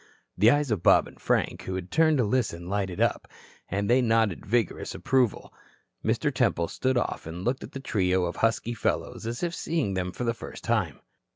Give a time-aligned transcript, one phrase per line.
[0.35, 3.27] The eyes of Bob and Frank, who had turned to listen, lighted up,
[3.69, 5.53] and they nodded vigorous approval.
[6.03, 6.33] Mr.
[6.33, 10.11] Temple stood off and looked at the trio of husky fellows as if seeing them
[10.11, 11.01] for the first time.